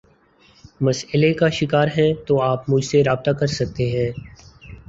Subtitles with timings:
[0.81, 4.09] مسلئے کا شکار ہیں تو آپ مجھ سے رابطہ کر سکتے ہیں